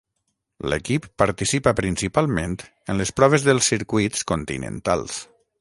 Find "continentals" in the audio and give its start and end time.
4.33-5.25